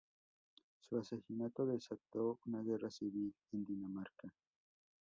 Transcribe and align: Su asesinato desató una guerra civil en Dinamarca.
Su 0.79 0.97
asesinato 0.97 1.67
desató 1.67 2.39
una 2.47 2.63
guerra 2.63 2.89
civil 2.89 3.35
en 3.51 3.65
Dinamarca. 3.67 4.33